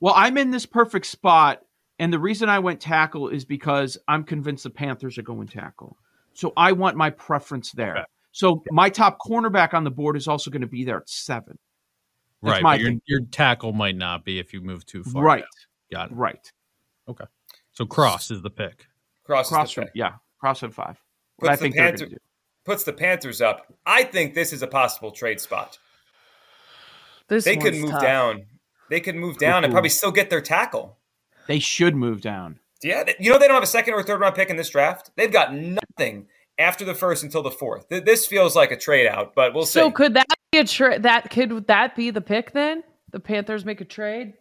Well, 0.00 0.14
I'm 0.16 0.38
in 0.38 0.50
this 0.50 0.64
perfect 0.64 1.04
spot, 1.06 1.62
and 1.98 2.10
the 2.10 2.18
reason 2.18 2.48
I 2.48 2.58
went 2.58 2.80
tackle 2.80 3.28
is 3.28 3.44
because 3.44 3.98
I'm 4.08 4.24
convinced 4.24 4.64
the 4.64 4.70
Panthers 4.70 5.18
are 5.18 5.22
going 5.22 5.46
tackle. 5.48 5.98
So 6.32 6.54
I 6.56 6.72
want 6.72 6.96
my 6.96 7.10
preference 7.10 7.70
there. 7.72 8.06
Okay. 8.32 8.32
So 8.32 8.62
my 8.70 8.88
top 8.90 9.18
cornerback 9.20 9.74
on 9.74 9.84
the 9.84 9.90
board 9.90 10.16
is 10.16 10.28
also 10.28 10.50
going 10.50 10.60
to 10.62 10.66
be 10.68 10.84
there 10.84 10.98
at 10.98 11.08
seven. 11.08 11.58
That's 12.42 12.54
right. 12.54 12.62
my 12.62 12.74
your, 12.76 12.92
your 13.06 13.20
tackle 13.30 13.72
might 13.72 13.96
not 13.96 14.24
be 14.24 14.38
if 14.38 14.52
you 14.54 14.60
move 14.62 14.86
too 14.86 15.02
far. 15.04 15.22
Right, 15.22 15.44
down. 15.92 16.08
Got 16.08 16.10
it. 16.12 16.14
right. 16.16 16.52
Okay. 17.08 17.24
So 17.72 17.84
cross 17.86 18.30
is 18.30 18.40
the 18.42 18.50
pick. 18.50 18.86
Cross, 19.24 19.48
Cross, 19.50 19.70
is 19.70 19.74
the 19.74 19.80
pick. 19.82 19.90
yeah, 19.94 20.12
cross 20.38 20.62
at 20.62 20.72
five. 20.72 20.98
What 21.36 21.48
Puts 21.48 21.50
I 21.50 21.56
the 21.56 21.60
think 21.62 21.74
they're 21.76 21.88
Panther- 21.88 22.06
do. 22.06 22.16
puts 22.64 22.84
the 22.84 22.92
Panthers 22.92 23.40
up. 23.40 23.72
I 23.84 24.04
think 24.04 24.34
this 24.34 24.52
is 24.52 24.62
a 24.62 24.66
possible 24.66 25.10
trade 25.10 25.40
spot. 25.40 25.78
This 27.28 27.44
They 27.44 27.56
could 27.56 27.74
move 27.74 27.90
tough. 27.90 28.02
down. 28.02 28.46
They 28.88 29.00
could 29.00 29.14
move 29.16 29.38
down 29.38 29.62
and 29.64 29.72
probably 29.72 29.90
still 29.90 30.10
get 30.10 30.30
their 30.30 30.40
tackle. 30.40 30.98
They 31.46 31.58
should 31.60 31.94
move 31.94 32.20
down. 32.20 32.58
Yeah, 32.82 33.04
they- 33.04 33.14
you 33.20 33.30
know 33.30 33.38
they 33.38 33.46
don't 33.46 33.54
have 33.54 33.62
a 33.62 33.66
second 33.66 33.94
or 33.94 34.02
third 34.02 34.20
round 34.20 34.34
pick 34.34 34.50
in 34.50 34.56
this 34.56 34.70
draft. 34.70 35.10
They've 35.16 35.30
got 35.32 35.54
nothing 35.54 36.26
after 36.60 36.84
the 36.84 36.94
first 36.94 37.22
until 37.22 37.42
the 37.42 37.50
fourth. 37.50 37.88
Th- 37.88 38.04
This 38.04 38.26
feels 38.26 38.54
like 38.54 38.70
a 38.70 38.76
trade 38.76 39.06
out, 39.06 39.34
but 39.34 39.54
we'll 39.54 39.64
So 39.64 39.80
see. 39.80 39.84
So 39.86 39.90
could 39.90 40.14
that 40.14 40.26
be 40.52 40.58
a 40.58 40.64
trade? 40.64 41.02
That 41.02 41.30
could 41.30 41.52
would 41.52 41.66
that 41.68 41.96
be 41.96 42.10
the 42.10 42.20
pick 42.20 42.52
then? 42.52 42.82
The 43.12 43.20
Panthers 43.20 43.64
make 43.64 43.80
a 43.80 43.84
trade. 43.84 44.34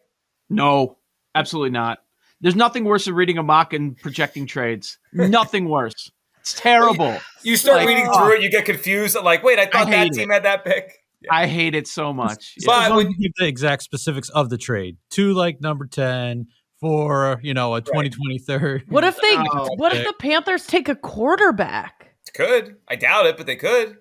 No, 0.50 0.98
absolutely 1.34 1.72
not. 1.72 2.00
There's 2.42 2.56
nothing 2.56 2.86
worse 2.86 3.06
than 3.06 3.16
reading 3.16 3.38
a 3.38 3.44
mock 3.44 3.74
and 3.74 3.98
projecting 3.98 4.46
trades. 4.46 4.98
Nothing 5.14 5.68
worse. 5.70 6.12
It's 6.40 6.54
terrible. 6.54 7.18
you 7.44 7.58
start 7.58 7.78
like, 7.80 7.88
reading 7.88 8.08
oh. 8.10 8.18
through 8.18 8.36
it, 8.38 8.42
you 8.44 8.50
get 8.50 8.66
confused. 8.66 9.16
Like, 9.22 9.44
wait, 9.44 9.60
I 9.60 9.66
thought 9.66 9.90
that 9.90 10.12
team 10.14 10.32
it. 10.32 10.34
had 10.34 10.44
that 10.44 10.64
pick. 10.64 11.00
I 11.30 11.48
hate 11.48 11.76
it 11.76 11.86
so 11.88 12.14
much. 12.14 12.56
But 12.66 12.84
as 12.84 12.90
long 12.90 12.98
when- 12.98 13.12
you 13.12 13.18
give 13.18 13.34
the 13.38 13.48
exact 13.48 13.84
specifics 13.84 14.30
of 14.30 14.50
the 14.50 14.58
trade 14.58 14.98
to 15.12 15.34
like 15.34 15.60
number 15.60 15.86
10 15.86 16.48
for, 16.80 17.40
you 17.44 17.54
know, 17.54 17.76
a 17.76 17.82
2023. 17.82 18.84
What 18.88 19.04
if 19.04 19.20
they? 19.20 19.36
Oh, 19.52 19.68
what 19.76 19.94
if 19.94 20.06
the 20.06 20.14
Panthers 20.18 20.66
take 20.66 20.88
a 20.88 20.96
quarterback? 20.96 21.99
Could 22.34 22.78
I 22.88 22.96
doubt 22.96 23.26
it, 23.26 23.38
but 23.38 23.46
they 23.46 23.56
could. 23.56 23.98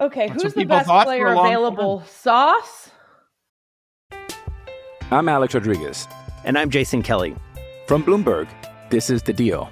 Okay, 0.00 0.28
That's 0.28 0.42
who's 0.42 0.54
the 0.54 0.64
best 0.64 0.86
thought 0.86 1.06
player 1.06 1.26
a 1.26 1.34
long 1.34 1.46
available? 1.46 2.02
Sauce. 2.06 2.90
I'm 5.10 5.28
Alex 5.28 5.54
Rodriguez. 5.54 6.08
And 6.44 6.58
I'm 6.58 6.70
Jason 6.70 7.02
Kelly. 7.02 7.36
From 7.86 8.02
Bloomberg, 8.02 8.48
this 8.90 9.10
is 9.10 9.22
The 9.22 9.32
Deal. 9.32 9.68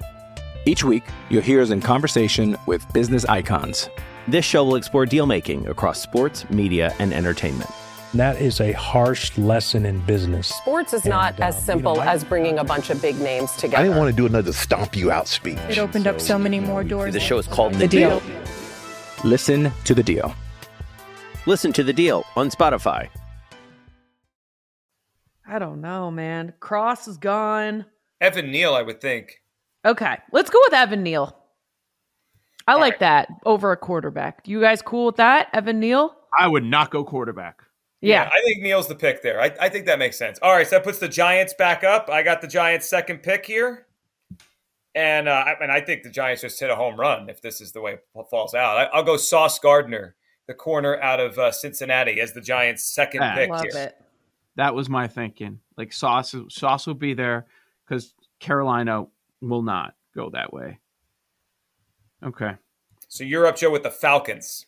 Each 0.65 0.83
week, 0.83 1.03
you'll 1.29 1.41
hear 1.41 1.61
us 1.61 1.71
in 1.71 1.81
conversation 1.81 2.55
with 2.67 2.85
business 2.93 3.25
icons. 3.25 3.89
This 4.27 4.45
show 4.45 4.63
will 4.63 4.75
explore 4.75 5.05
deal 5.05 5.25
making 5.25 5.67
across 5.67 5.99
sports, 6.01 6.47
media, 6.51 6.93
and 6.99 7.13
entertainment. 7.13 7.71
That 8.15 8.41
is 8.41 8.59
a 8.59 8.71
harsh 8.71 9.37
lesson 9.37 9.85
in 9.85 9.99
business. 9.99 10.47
Sports 10.47 10.93
is 10.93 11.03
And, 11.03 11.11
not 11.11 11.39
as 11.39 11.55
um, 11.55 11.59
you 11.59 11.65
simple 11.65 11.95
know, 11.95 12.01
I- 12.01 12.13
as 12.13 12.23
bringing 12.23 12.57
a 12.57 12.63
bunch 12.63 12.89
of 12.89 12.99
big 13.01 13.19
names 13.19 13.51
together. 13.53 13.77
I 13.77 13.83
didn't 13.83 13.97
want 13.97 14.09
to 14.09 14.15
do 14.15 14.25
another 14.25 14.51
stomp 14.51 14.95
you 14.95 15.11
out 15.11 15.27
speech. 15.27 15.59
It 15.69 15.77
opened 15.77 16.07
up 16.07 16.19
so 16.19 16.39
many 16.39 16.59
more 16.59 16.83
doors. 16.83 17.13
The 17.13 17.19
show 17.19 17.37
is 17.37 17.47
called 17.47 17.75
The 17.75 17.87
deal. 17.87 18.21
Listen 19.23 19.71
to 19.83 19.93
The 19.93 20.01
Deal. 20.03 20.33
Listen 21.45 21.71
to 21.73 21.83
the 21.83 21.93
deal 21.93 22.25
on 22.35 22.49
Spotify. 22.49 23.09
I 25.47 25.57
don't 25.57 25.81
know, 25.81 26.11
man. 26.11 26.53
Cross 26.59 27.07
is 27.07 27.17
gone. 27.17 27.85
Evan 28.21 28.51
Neal, 28.51 28.75
I 28.75 28.81
would 28.83 29.01
think. 29.01 29.41
Okay, 29.85 30.17
let's 30.31 30.49
go 30.49 30.59
with 30.65 30.73
Evan 30.73 31.01
Neal. 31.01 31.35
I 32.67 32.73
All 32.73 32.79
like 32.79 32.93
right. 32.93 32.99
that 32.99 33.29
over 33.45 33.71
a 33.71 33.77
quarterback. 33.77 34.41
You 34.47 34.59
guys 34.61 34.81
cool 34.83 35.07
with 35.07 35.15
that, 35.15 35.47
Evan 35.53 35.79
Neal? 35.79 36.15
I 36.37 36.47
would 36.47 36.65
not 36.65 36.91
go 36.91 37.03
quarterback. 37.03 37.61
Yeah. 38.01 38.29
I 38.31 38.41
think 38.45 38.61
Neal's 38.61 38.87
the 38.87 38.95
pick 38.95 39.21
there. 39.21 39.41
I, 39.41 39.53
I 39.59 39.69
think 39.69 39.85
that 39.87 39.99
makes 39.99 40.17
sense. 40.17 40.39
All 40.41 40.53
right, 40.53 40.65
so 40.65 40.77
that 40.77 40.83
puts 40.85 40.99
the 40.99 41.09
Giants 41.09 41.53
back 41.53 41.83
up. 41.83 42.09
I 42.09 42.23
got 42.23 42.41
the 42.41 42.47
Giants' 42.47 42.89
second 42.89 43.23
pick 43.23 43.45
here. 43.45 43.85
And 44.95 45.27
uh, 45.27 45.31
I, 45.45 45.55
and 45.61 45.71
I 45.71 45.81
think 45.81 46.03
the 46.03 46.09
Giants 46.09 46.41
just 46.41 46.59
hit 46.59 46.69
a 46.69 46.75
home 46.75 46.99
run 46.99 47.29
if 47.29 47.41
this 47.41 47.61
is 47.61 47.71
the 47.73 47.81
way 47.81 47.93
it 47.93 48.05
falls 48.31 48.53
out. 48.55 48.77
I, 48.77 48.83
I'll 48.85 49.03
go 49.03 49.17
Sauce 49.17 49.59
Gardner, 49.59 50.15
the 50.47 50.53
corner 50.53 50.99
out 50.99 51.19
of 51.19 51.37
uh, 51.37 51.51
Cincinnati, 51.51 52.19
as 52.19 52.33
the 52.33 52.41
Giants' 52.41 52.83
second 52.83 53.21
Ah. 53.21 53.35
pick 53.35 53.49
Love 53.49 53.61
here. 53.71 53.71
it. 53.83 54.01
That 54.55 54.73
was 54.73 54.89
my 54.89 55.07
thinking. 55.07 55.59
Like 55.77 55.93
Sauce, 55.93 56.33
Sauce 56.49 56.87
will 56.87 56.95
be 56.95 57.13
there 57.13 57.45
because 57.87 58.13
Carolina 58.39 59.05
will 59.41 59.61
not 59.61 59.93
go 60.15 60.29
that 60.31 60.51
way. 60.51 60.79
Okay, 62.25 62.51
So 63.07 63.23
you're 63.23 63.45
up, 63.45 63.55
Joe, 63.57 63.69
with 63.71 63.83
the 63.83 63.91
Falcons. 63.91 64.65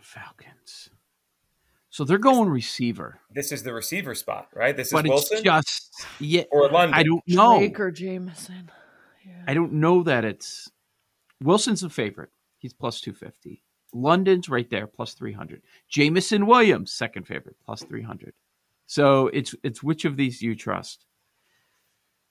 Falcons. 0.00 0.88
So 1.94 2.02
they're 2.02 2.18
going 2.18 2.48
receiver, 2.48 3.20
This 3.30 3.52
is 3.52 3.62
the 3.62 3.72
receiver 3.72 4.16
spot, 4.16 4.48
right? 4.52 4.76
This 4.76 4.88
is 4.88 4.92
but 4.94 5.06
Wilson 5.06 5.36
it's 5.36 5.44
just 5.44 6.04
yeah. 6.18 6.42
or 6.50 6.68
London. 6.68 6.92
I 6.92 7.04
don't 7.04 7.22
know. 7.28 7.56
Drake 7.56 7.78
or 7.78 7.92
Jameson. 7.92 8.68
I 9.46 9.54
don't 9.54 9.74
know 9.74 10.02
that 10.02 10.24
it's 10.24 10.68
Wilson's 11.40 11.84
a 11.84 11.88
favorite. 11.88 12.30
He's 12.58 12.72
plus 12.72 13.00
two 13.00 13.12
fifty. 13.12 13.62
London's 13.92 14.48
right 14.48 14.68
there, 14.68 14.88
plus 14.88 15.14
three 15.14 15.32
hundred. 15.32 15.62
Jameson 15.88 16.46
Williams, 16.46 16.90
second 16.90 17.28
favorite, 17.28 17.54
plus 17.64 17.84
three 17.84 18.02
hundred. 18.02 18.34
So 18.86 19.28
it's 19.28 19.54
it's 19.62 19.80
which 19.80 20.04
of 20.04 20.16
these 20.16 20.42
you 20.42 20.56
trust? 20.56 21.06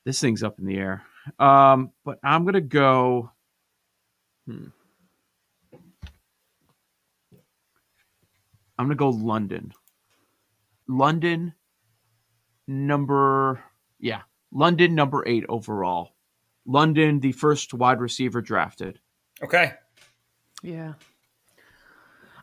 This 0.04 0.20
thing's 0.20 0.44
up 0.44 0.60
in 0.60 0.66
the 0.66 0.76
air. 0.76 1.04
Um, 1.40 1.92
but 2.04 2.20
I'm 2.22 2.44
gonna 2.44 2.60
go. 2.60 3.32
Hmm. 4.46 4.66
I'm 8.78 8.86
gonna 8.86 8.96
go 8.96 9.10
London. 9.10 9.74
London, 10.88 11.54
number 12.68 13.64
yeah, 14.00 14.22
London 14.52 14.96
number 14.96 15.24
eight 15.28 15.46
overall. 15.50 16.10
London, 16.66 17.20
the 17.20 17.32
first 17.32 17.74
wide 17.74 18.00
receiver 18.00 18.42
drafted. 18.42 19.00
Okay. 19.42 19.74
Yeah. 20.62 20.94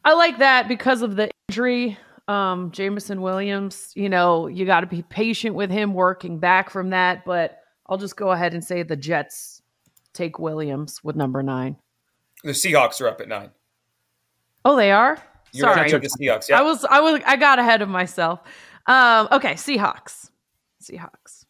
I 0.05 0.15
like 0.15 0.39
that 0.39 0.69
because 0.69 1.03
of 1.03 1.17
the 1.17 1.31
injury. 1.49 1.99
Um, 2.29 2.71
Jameson 2.71 3.23
Williams, 3.23 3.93
you 3.95 4.09
know, 4.09 4.47
you 4.47 4.65
got 4.65 4.81
to 4.81 4.87
be 4.87 5.03
patient 5.03 5.55
with 5.55 5.71
him 5.71 5.95
working 5.95 6.39
back 6.39 6.71
from 6.71 6.91
that. 6.91 7.25
But 7.25 7.59
I'll 7.87 7.99
just 7.99 8.17
go 8.17 8.31
ahead 8.31 8.55
and 8.55 8.65
say 8.65 8.83
the 8.83 8.97
Jets 8.97 9.63
take 10.13 10.39
Williams 10.39 11.03
with 11.03 11.17
number 11.17 11.43
nine. 11.43 11.77
The 12.45 12.53
Seahawks 12.53 13.01
are 13.01 13.09
up 13.09 13.21
at 13.21 13.29
nine. 13.29 13.51
Oh, 14.65 14.77
they 14.77 14.93
are. 14.93 15.23
You're 15.53 15.69
up 15.69 15.75
Sorry, 15.75 15.93
with 15.93 16.03
the 16.03 16.09
Seahawks. 16.09 16.49
Yeah. 16.49 16.61
I 16.61 16.63
was, 16.63 16.85
I 16.85 17.01
was, 17.01 17.21
I 17.27 17.37
got 17.37 17.59
ahead 17.59 17.83
of 17.83 17.89
myself. 17.89 18.41
Um, 18.87 19.29
okay, 19.33 19.55
Seahawks. 19.55 20.31
Seahawks. 20.83 21.45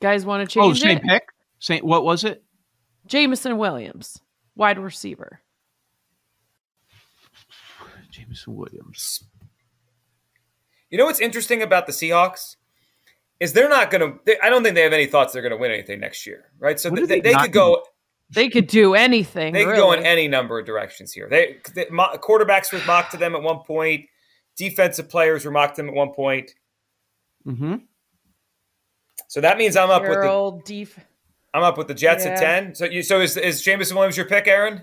Guys 0.00 0.26
want 0.26 0.48
to 0.48 0.52
change? 0.52 0.66
Oh, 0.66 0.74
same 0.74 0.98
it? 0.98 1.02
pick. 1.02 1.22
Same. 1.58 1.82
What 1.82 2.04
was 2.04 2.24
it? 2.24 2.42
Jameson 3.06 3.56
Williams, 3.56 4.20
wide 4.54 4.78
receiver. 4.78 5.40
Jameson 8.10 8.56
Williams. 8.56 9.24
You 10.90 10.98
know 10.98 11.06
what's 11.06 11.20
interesting 11.20 11.62
about 11.62 11.86
the 11.86 11.92
Seahawks 11.92 12.56
is 13.40 13.52
they're 13.52 13.68
not 13.68 13.90
going 13.90 14.18
to. 14.26 14.44
I 14.44 14.50
don't 14.50 14.62
think 14.62 14.74
they 14.74 14.82
have 14.82 14.92
any 14.92 15.06
thoughts 15.06 15.32
they're 15.32 15.42
going 15.42 15.52
to 15.52 15.58
win 15.58 15.70
anything 15.70 16.00
next 16.00 16.26
year, 16.26 16.50
right? 16.58 16.78
So 16.78 16.90
they, 16.90 17.04
they 17.04 17.20
they 17.20 17.34
could 17.34 17.52
go. 17.52 17.82
They 18.30 18.48
could 18.48 18.66
do 18.66 18.94
anything. 18.94 19.52
They 19.52 19.64
could 19.64 19.70
really. 19.70 19.80
go 19.80 19.92
in 19.92 20.04
any 20.04 20.26
number 20.26 20.58
of 20.58 20.66
directions 20.66 21.12
here. 21.12 21.28
They, 21.30 21.58
they 21.74 21.86
mo- 21.90 22.16
quarterbacks 22.16 22.72
were 22.72 22.84
mocked 22.84 23.12
to 23.12 23.16
them 23.16 23.34
at 23.34 23.42
one 23.42 23.60
point. 23.60 24.06
Defensive 24.56 25.08
players 25.08 25.44
were 25.44 25.50
mocked 25.50 25.76
to 25.76 25.82
them 25.82 25.90
at 25.90 25.94
one 25.94 26.12
point. 26.12 26.52
Mm-hmm. 27.46 27.76
So 29.28 29.40
that 29.40 29.58
means 29.58 29.76
I'm 29.76 29.90
up 29.90 30.02
with 30.02 30.20
the 30.20 30.60
def- 30.64 30.98
I'm 31.54 31.62
up 31.62 31.78
with 31.78 31.88
the 31.88 31.94
Jets 31.94 32.26
at 32.26 32.38
ten. 32.38 32.74
So 32.74 32.84
you 32.84 33.02
so 33.02 33.20
is 33.20 33.36
is 33.36 33.62
Jameson 33.62 33.96
Williams 33.96 34.16
your 34.16 34.26
pick, 34.26 34.46
Aaron? 34.46 34.82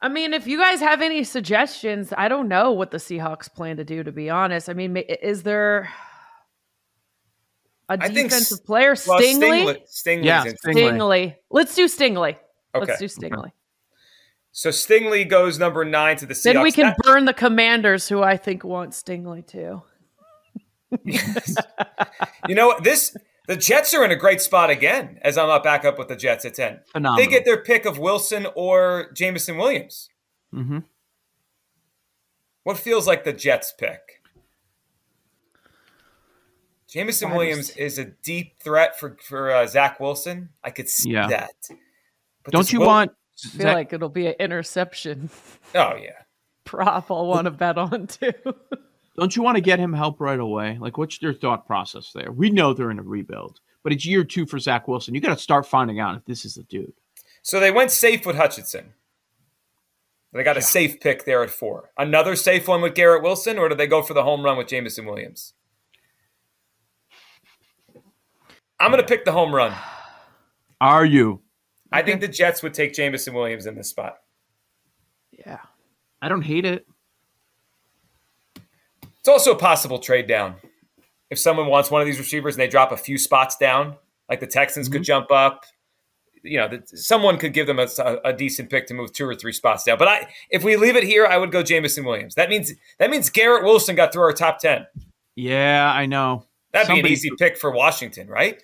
I 0.00 0.08
mean, 0.08 0.32
if 0.32 0.46
you 0.46 0.58
guys 0.58 0.80
have 0.80 1.02
any 1.02 1.24
suggestions, 1.24 2.12
I 2.16 2.28
don't 2.28 2.48
know 2.48 2.70
what 2.70 2.92
the 2.92 2.98
Seahawks 2.98 3.52
plan 3.52 3.76
to 3.78 3.84
do. 3.84 4.02
To 4.04 4.12
be 4.12 4.30
honest, 4.30 4.68
I 4.68 4.72
mean, 4.72 4.96
is 4.96 5.42
there 5.42 5.88
a 7.88 7.92
I 8.00 8.08
think 8.08 8.30
defensive 8.30 8.58
S- 8.58 8.66
player? 8.66 8.94
Well, 9.06 9.20
Stingley. 9.20 9.76
Stingley. 9.88 10.24
Yeah, 10.24 10.44
Stingley. 10.44 10.74
Stingley. 10.74 11.34
Let's 11.50 11.74
do 11.74 11.86
Stingley. 11.86 12.36
Okay. 12.74 12.86
Let's 12.86 12.98
do 12.98 13.06
Stingley. 13.06 13.52
So 14.52 14.70
Stingley 14.70 15.28
goes 15.28 15.58
number 15.58 15.84
nine 15.84 16.16
to 16.18 16.26
the 16.26 16.34
Seahawks. 16.34 16.42
Then 16.42 16.62
we 16.62 16.72
can 16.72 16.86
That- 16.86 16.98
burn 16.98 17.24
the 17.24 17.32
Commanders, 17.34 18.08
who 18.08 18.22
I 18.22 18.36
think 18.36 18.64
want 18.64 18.90
Stingley 18.92 19.46
too. 19.46 19.82
Yes. 21.04 21.54
you 22.48 22.54
know 22.54 22.68
what? 22.68 22.82
This 22.82 23.14
the 23.46 23.56
Jets 23.56 23.92
are 23.94 24.04
in 24.04 24.10
a 24.10 24.16
great 24.16 24.40
spot 24.40 24.70
again. 24.70 25.18
As 25.22 25.36
I'm 25.38 25.48
up 25.50 25.62
back 25.64 25.84
up 25.84 25.98
with 25.98 26.08
the 26.08 26.16
Jets 26.16 26.44
at 26.44 26.54
ten. 26.54 26.80
Phenomenal. 26.92 27.24
They 27.24 27.30
get 27.30 27.44
their 27.44 27.62
pick 27.62 27.84
of 27.86 27.98
Wilson 27.98 28.46
or 28.54 29.10
Jameson 29.14 29.56
Williams. 29.56 30.08
Mm-hmm. 30.54 30.78
What 32.64 32.78
feels 32.78 33.06
like 33.06 33.24
the 33.24 33.32
Jets 33.32 33.72
pick? 33.76 34.17
Jameson 36.88 37.30
Wide 37.30 37.36
Williams 37.36 37.70
is 37.70 37.98
a 37.98 38.04
deep 38.06 38.60
threat 38.62 38.98
for 38.98 39.16
for 39.22 39.50
uh, 39.50 39.66
Zach 39.66 40.00
Wilson. 40.00 40.48
I 40.64 40.70
could 40.70 40.88
see 40.88 41.10
Yeah. 41.10 41.28
that. 41.28 41.52
But 42.44 42.52
Don't 42.52 42.72
you 42.72 42.80
Wil- 42.80 42.88
want? 42.88 43.10
I 43.44 43.48
feel 43.48 43.60
Zach- 43.62 43.74
like 43.74 43.92
it'll 43.92 44.08
be 44.08 44.26
an 44.26 44.34
interception 44.40 45.30
Oh 45.74 45.94
yeah. 45.96 46.22
prop. 46.64 47.10
I'll 47.10 47.26
want 47.26 47.44
to 47.44 47.50
bet 47.50 47.78
on 47.78 48.06
too. 48.06 48.32
Don't 49.16 49.34
you 49.34 49.42
want 49.42 49.56
to 49.56 49.60
get 49.60 49.80
him 49.80 49.92
help 49.92 50.20
right 50.20 50.38
away? 50.38 50.78
Like, 50.80 50.96
what's 50.96 51.20
your 51.20 51.34
thought 51.34 51.66
process 51.66 52.12
there? 52.14 52.30
We 52.30 52.50
know 52.50 52.72
they're 52.72 52.90
in 52.92 53.00
a 53.00 53.02
rebuild, 53.02 53.58
but 53.82 53.92
it's 53.92 54.06
year 54.06 54.22
two 54.22 54.46
for 54.46 54.58
Zach 54.60 54.86
Wilson. 54.86 55.12
You 55.14 55.20
got 55.20 55.36
to 55.36 55.42
start 55.42 55.66
finding 55.66 55.98
out 55.98 56.16
if 56.16 56.24
this 56.24 56.44
is 56.44 56.54
the 56.54 56.62
dude. 56.62 56.92
So 57.42 57.58
they 57.58 57.72
went 57.72 57.90
safe 57.90 58.24
with 58.24 58.36
Hutchinson. 58.36 58.94
They 60.32 60.44
got 60.44 60.56
a 60.56 60.62
safe 60.62 61.00
pick 61.00 61.24
there 61.24 61.42
at 61.42 61.50
four. 61.50 61.90
Another 61.98 62.36
safe 62.36 62.68
one 62.68 62.80
with 62.82 62.94
Garrett 62.94 63.22
Wilson, 63.22 63.58
or 63.58 63.68
do 63.68 63.74
they 63.74 63.86
go 63.88 64.02
for 64.02 64.14
the 64.14 64.22
home 64.22 64.42
run 64.44 64.56
with 64.58 64.68
Jameson 64.68 65.04
Williams? 65.06 65.54
I'm 68.80 68.90
going 68.90 69.02
to 69.02 69.08
pick 69.08 69.24
the 69.24 69.32
home 69.32 69.54
run. 69.54 69.74
Are 70.80 71.04
you? 71.04 71.40
I 71.90 72.02
think 72.02 72.20
the 72.20 72.28
Jets 72.28 72.62
would 72.62 72.74
take 72.74 72.92
Jameson 72.92 73.34
Williams 73.34 73.66
in 73.66 73.74
this 73.74 73.88
spot. 73.88 74.18
yeah. 75.44 75.60
I 76.20 76.28
don't 76.28 76.42
hate 76.42 76.64
it. 76.64 76.86
It's 79.20 79.28
also 79.28 79.52
a 79.52 79.58
possible 79.58 79.98
trade 79.98 80.26
down. 80.26 80.56
If 81.30 81.38
someone 81.38 81.66
wants 81.66 81.90
one 81.90 82.00
of 82.00 82.06
these 82.06 82.18
receivers 82.18 82.54
and 82.54 82.60
they 82.60 82.68
drop 82.68 82.92
a 82.92 82.96
few 82.96 83.18
spots 83.18 83.56
down, 83.56 83.96
like 84.28 84.40
the 84.40 84.46
Texans 84.46 84.88
could 84.88 85.02
mm-hmm. 85.02 85.04
jump 85.04 85.30
up, 85.30 85.64
you 86.42 86.58
know, 86.58 86.68
that 86.68 86.88
someone 86.88 87.38
could 87.38 87.52
give 87.52 87.66
them 87.66 87.78
a, 87.78 87.88
a 88.24 88.32
decent 88.32 88.70
pick 88.70 88.86
to 88.86 88.94
move 88.94 89.12
two 89.12 89.26
or 89.26 89.34
three 89.34 89.52
spots 89.52 89.84
down. 89.84 89.98
But 89.98 90.08
I, 90.08 90.28
if 90.50 90.64
we 90.64 90.76
leave 90.76 90.96
it 90.96 91.04
here, 91.04 91.26
I 91.26 91.36
would 91.36 91.52
go 91.52 91.62
Jameson 91.62 92.04
Williams. 92.04 92.34
That 92.34 92.48
means 92.48 92.72
that 92.98 93.10
means 93.10 93.28
Garrett 93.30 93.64
Wilson 93.64 93.94
got 93.94 94.12
through 94.12 94.22
our 94.22 94.32
top 94.32 94.58
ten. 94.58 94.86
Yeah, 95.36 95.92
I 95.92 96.06
know. 96.06 96.47
That'd 96.72 96.94
be 96.94 97.00
an 97.00 97.06
easy 97.06 97.30
pick 97.38 97.56
for 97.56 97.70
Washington, 97.70 98.28
right? 98.28 98.62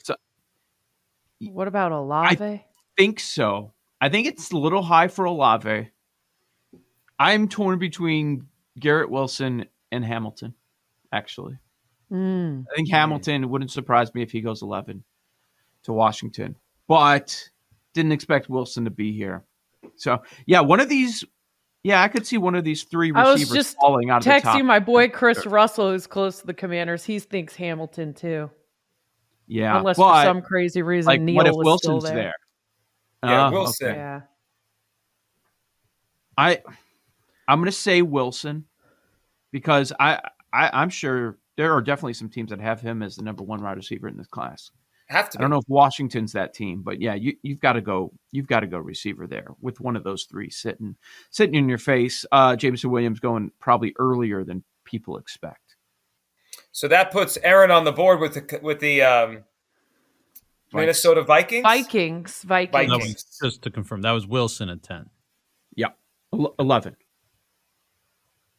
What 1.40 1.68
about 1.68 1.92
Olave? 1.92 2.44
I 2.44 2.64
think 2.96 3.20
so. 3.20 3.73
I 4.00 4.08
think 4.08 4.26
it's 4.26 4.50
a 4.50 4.56
little 4.56 4.82
high 4.82 5.08
for 5.08 5.25
Olave. 5.25 5.90
I'm 7.18 7.49
torn 7.49 7.78
between 7.78 8.49
Garrett 8.78 9.11
Wilson 9.11 9.66
and 9.90 10.04
Hamilton, 10.04 10.54
actually. 11.12 11.58
Mm. 12.12 12.66
I 12.70 12.75
think 12.75 12.90
Hamilton 12.90 13.49
wouldn't 13.49 13.70
surprise 13.70 14.12
me 14.14 14.23
if 14.23 14.30
he 14.30 14.40
goes 14.40 14.62
11 14.62 15.02
to 15.84 15.92
Washington, 15.92 16.56
but 16.87 17.49
didn't 17.94 18.12
expect 18.12 18.49
Wilson 18.49 18.84
to 18.84 18.90
be 18.90 19.12
here. 19.12 19.44
So, 19.96 20.23
yeah, 20.46 20.61
one 20.61 20.80
of 20.80 20.88
these, 20.88 21.25
yeah, 21.84 22.02
I 22.02 22.08
could 22.08 22.26
see 22.26 22.38
one 22.38 22.54
of 22.54 22.64
these 22.64 22.82
three 22.82 23.12
I 23.14 23.22
was 23.24 23.40
receivers 23.40 23.54
just 23.66 23.76
falling 23.80 24.10
out 24.10 24.18
of 24.18 24.24
the 24.24 24.40
top. 24.40 24.56
Texting 24.56 24.64
my 24.64 24.80
boy 24.80 25.08
Chris 25.08 25.46
Russell, 25.46 25.90
who's 25.92 26.06
close 26.06 26.40
to 26.40 26.46
the 26.46 26.54
Commanders. 26.54 27.04
He 27.04 27.18
thinks 27.20 27.54
Hamilton 27.54 28.14
too, 28.14 28.50
yeah, 29.46 29.78
unless 29.78 29.96
but, 29.98 30.22
for 30.22 30.26
some 30.26 30.42
crazy 30.42 30.82
reason 30.82 31.06
like, 31.08 31.20
Neal 31.20 31.36
what 31.36 31.46
if 31.46 31.54
was 31.54 31.64
Wilson's 31.64 32.04
still 32.04 32.14
there? 32.14 32.14
there. 33.22 33.30
Yeah, 33.30 33.46
Ah, 33.46 33.50
Wilson. 33.50 33.88
okay. 33.88 33.96
Yeah. 33.96 34.20
I 36.36 36.62
I'm 37.46 37.60
gonna 37.60 37.70
say 37.70 38.02
Wilson 38.02 38.64
because 39.52 39.92
I, 40.00 40.20
I 40.52 40.70
I'm 40.72 40.90
sure 40.90 41.38
there 41.56 41.72
are 41.74 41.80
definitely 41.82 42.14
some 42.14 42.28
teams 42.28 42.50
that 42.50 42.60
have 42.60 42.80
him 42.80 43.02
as 43.02 43.16
the 43.16 43.22
number 43.22 43.44
one 43.44 43.62
wide 43.62 43.76
receiver 43.76 44.08
in 44.08 44.16
this 44.16 44.26
class. 44.26 44.70
Have 45.06 45.28
to. 45.30 45.38
I 45.38 45.42
don't 45.42 45.50
know 45.50 45.58
if 45.58 45.68
Washington's 45.68 46.32
that 46.32 46.54
team, 46.54 46.82
but 46.82 47.00
yeah, 47.00 47.14
you 47.14 47.37
you've 47.42 47.61
got 47.61 47.75
to 47.75 47.80
go 47.82 48.12
you've 48.32 48.46
got 48.46 48.61
to 48.61 48.66
go 48.66 48.78
receiver 48.78 49.26
there 49.26 49.49
with 49.61 49.80
one 49.80 49.96
of 49.96 50.04
those 50.04 50.25
three 50.25 50.49
sitting 50.49 50.96
sitting 51.30 51.54
in 51.54 51.68
your 51.68 51.78
face. 51.78 52.25
Uh 52.32 52.56
Jameson 52.56 52.90
Williams 52.90 53.20
going 53.20 53.50
probably 53.61 53.94
earlier 53.99 54.44
than 54.44 54.64
people 54.84 55.18
expect. 55.18 55.76
So 56.73 56.88
that 56.88 57.11
puts 57.12 57.37
Aaron 57.38 57.70
on 57.70 57.84
the 57.84 57.92
board 57.92 58.20
with 58.20 58.34
the 58.34 58.58
with 58.62 58.80
the 58.80 59.02
um, 59.02 59.44
Minnesota 60.73 61.23
Vikings. 61.23 61.62
Vikings, 61.62 62.42
Vikings. 62.42 62.90
Vikings. 62.90 63.14
Was 63.42 63.50
just 63.50 63.62
to 63.62 63.70
confirm. 63.70 64.02
That 64.02 64.12
was 64.12 64.26
Wilson 64.26 64.68
at 64.70 64.82
ten. 64.82 65.11
Yeah. 65.76 65.88
Eleven. 66.58 66.96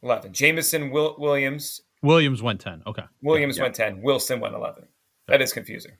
11. 0.03 0.33
Jameson 0.33 0.91
Will- 0.91 1.15
Williams. 1.17 1.81
Williams 2.03 2.43
went 2.43 2.61
10. 2.61 2.83
Okay. 2.85 3.03
Williams 3.23 3.57
Yeah. 3.57 3.63
went 3.63 3.75
10. 3.75 4.01
Wilson 4.03 4.39
went 4.39 4.53
11. 4.53 4.85
That 5.27 5.41
is 5.41 5.51
confusing. 5.51 5.93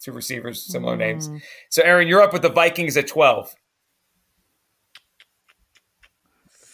Two 0.00 0.12
receivers, 0.12 0.62
similar 0.62 0.96
names. 0.96 1.28
Mm. 1.28 1.42
So, 1.68 1.82
Aaron, 1.82 2.08
you're 2.08 2.22
up 2.22 2.32
with 2.32 2.42
the 2.42 2.48
Vikings 2.48 2.96
at 2.96 3.06
12. 3.06 3.54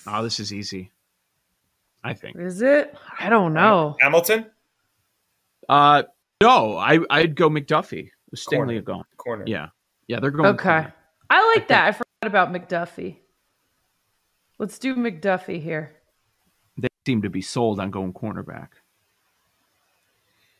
Oh, 0.06 0.22
this 0.22 0.38
is 0.38 0.52
easy. 0.52 0.90
I 2.04 2.14
think. 2.14 2.36
Is 2.38 2.62
it? 2.62 2.96
I 3.18 3.28
don't 3.28 3.52
know. 3.52 3.96
Hamilton? 4.00 4.46
Uh, 5.68 6.04
no, 6.40 6.76
I 6.76 7.00
I'd 7.10 7.34
go 7.34 7.50
McDuffie. 7.50 8.10
With 8.30 8.40
Stingley 8.40 8.56
Corner. 8.56 8.80
gone. 8.82 9.04
Corner. 9.16 9.44
Yeah, 9.46 9.68
yeah, 10.06 10.20
they're 10.20 10.30
going. 10.30 10.54
Okay. 10.54 10.62
corner. 10.62 10.94
I 11.30 11.54
like 11.56 11.68
that. 11.68 11.86
I 11.88 11.92
forgot 11.92 12.06
about 12.22 12.52
McDuffie. 12.52 13.16
Let's 14.58 14.78
do 14.78 14.94
McDuffie 14.94 15.60
here. 15.60 15.96
They 16.78 16.88
seem 17.04 17.22
to 17.22 17.30
be 17.30 17.42
sold 17.42 17.80
on 17.80 17.90
going 17.90 18.12
cornerback. 18.12 18.68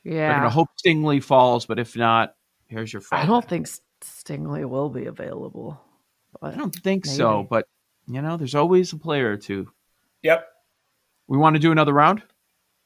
They're 0.04 0.14
Yeah. 0.14 0.36
gonna 0.38 0.50
hope 0.50 0.68
Stingley 0.84 1.22
falls, 1.22 1.66
but 1.66 1.78
if 1.78 1.96
not, 1.96 2.35
here's 2.68 2.92
your. 2.92 3.02
I 3.12 3.26
don't 3.26 3.48
think 3.48 3.66
S- 3.66 3.80
Stingley 4.02 4.68
will 4.68 4.90
be 4.90 5.06
available. 5.06 5.80
But 6.40 6.54
I 6.54 6.56
don't 6.56 6.74
think 6.74 7.06
so, 7.06 7.46
but 7.48 7.66
you 8.06 8.20
know, 8.20 8.36
there's 8.36 8.54
always 8.54 8.92
a 8.92 8.98
player 8.98 9.32
or 9.32 9.36
two. 9.36 9.70
Yep. 10.22 10.46
We 11.28 11.38
want 11.38 11.56
to 11.56 11.60
do 11.60 11.72
another 11.72 11.92
round, 11.92 12.22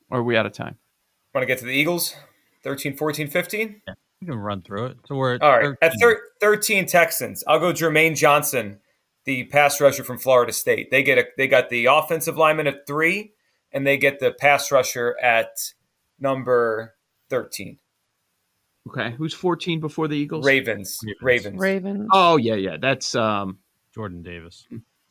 or 0.08 0.18
are 0.20 0.22
we 0.22 0.36
out 0.36 0.46
of 0.46 0.52
time? 0.52 0.76
Want 1.34 1.42
to 1.42 1.46
get 1.46 1.58
to 1.58 1.64
the 1.64 1.72
Eagles? 1.72 2.14
13, 2.62 2.96
14, 2.96 3.28
15? 3.28 3.82
You 4.20 4.26
can 4.26 4.38
run 4.38 4.62
through 4.62 4.86
it. 4.86 4.98
So 5.06 5.14
we're 5.16 5.34
at 5.34 5.42
All 5.42 5.58
right. 5.58 5.76
At 5.82 5.92
13. 5.92 6.00
thir- 6.00 6.22
13 6.40 6.86
Texans, 6.86 7.42
I'll 7.46 7.58
go 7.58 7.72
Jermaine 7.72 8.16
Johnson, 8.16 8.80
the 9.24 9.44
pass 9.44 9.80
rusher 9.80 10.04
from 10.04 10.18
Florida 10.18 10.52
State. 10.52 10.90
They 10.90 11.02
get 11.02 11.18
a, 11.18 11.24
they 11.36 11.48
got 11.48 11.70
the 11.70 11.86
offensive 11.86 12.36
lineman 12.36 12.66
at 12.66 12.86
three, 12.86 13.32
and 13.72 13.86
they 13.86 13.96
get 13.96 14.20
the 14.20 14.32
pass 14.32 14.70
rusher 14.70 15.16
at 15.22 15.56
number 16.18 16.94
13. 17.30 17.78
Okay, 18.88 19.12
who's 19.12 19.34
14 19.34 19.80
before 19.80 20.08
the 20.08 20.16
Eagles? 20.16 20.44
Ravens. 20.46 20.98
Ravens. 21.20 21.60
Ravens. 21.60 22.08
Oh 22.12 22.36
yeah, 22.36 22.54
yeah, 22.54 22.76
that's 22.80 23.14
um, 23.14 23.58
Jordan 23.94 24.22
Davis. 24.22 24.66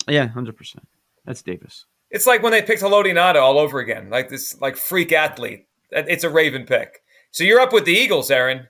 yeah, 0.07 0.27
hundred 0.27 0.57
percent. 0.57 0.87
That's 1.25 1.41
Davis. 1.41 1.85
It's 2.11 2.25
like 2.25 2.41
when 2.41 2.51
they 2.51 2.61
picked 2.61 2.81
Haloti 2.81 3.15
all 3.39 3.59
over 3.59 3.79
again, 3.79 4.09
like 4.09 4.29
this 4.29 4.59
like 4.59 4.75
freak 4.75 5.11
athlete. 5.11 5.67
It's 5.91 6.23
a 6.23 6.29
Raven 6.29 6.65
pick. 6.65 7.03
So 7.31 7.43
you're 7.43 7.59
up 7.59 7.73
with 7.73 7.85
the 7.85 7.93
Eagles, 7.93 8.31
Aaron. 8.31 8.67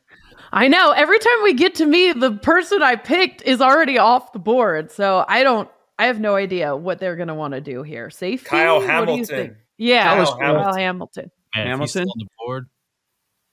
I 0.51 0.67
know. 0.67 0.91
Every 0.91 1.19
time 1.19 1.43
we 1.43 1.53
get 1.53 1.75
to 1.75 1.85
me, 1.85 2.11
the 2.11 2.31
person 2.31 2.81
I 2.81 2.95
picked 2.95 3.41
is 3.43 3.61
already 3.61 3.97
off 3.97 4.33
the 4.33 4.39
board. 4.39 4.91
So 4.91 5.25
I 5.27 5.43
don't. 5.43 5.69
I 5.97 6.05
have 6.05 6.19
no 6.19 6.35
idea 6.35 6.75
what 6.75 6.99
they're 6.99 7.17
going 7.17 7.27
to 7.27 7.35
want 7.35 7.53
to 7.53 7.61
do 7.61 7.83
here. 7.83 8.09
Safety. 8.09 8.47
Kyle 8.47 8.77
What 8.79 8.89
Hamilton. 8.89 9.57
Yeah, 9.77 10.03
Kyle 10.03 10.37
Kyle 10.37 10.73
Hamilton. 10.75 10.79
Hamilton. 10.79 11.31
Man, 11.55 11.65
he's 11.65 11.93
Hamilton? 11.93 12.01
on 12.03 12.13
the 12.17 12.27
board. 12.39 12.69